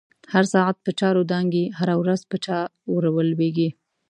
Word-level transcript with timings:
هر 0.33 0.43
ساعت 0.53 0.75
په 0.85 0.91
چاور 0.99 1.17
دانگی، 1.31 1.65
هره 1.79 1.95
ورځ 2.01 2.21
په 2.31 2.37
چا 2.45 2.57
ورلویږی 3.15 3.69